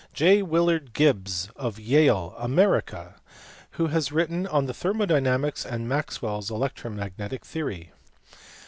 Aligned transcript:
J. 0.15 0.41
Willard 0.41 0.93
Gibbs, 0.93 1.51
of 1.55 1.79
Yale, 1.79 2.33
America, 2.39 3.17
who 3.77 3.85
has 3.89 4.11
written 4.11 4.47
on 4.47 4.65
thermodynamics 4.65 5.63
and 5.63 5.87
Maxwell 5.87 6.39
s 6.39 6.49
electromagnetic 6.49 7.45
theory. 7.45 7.91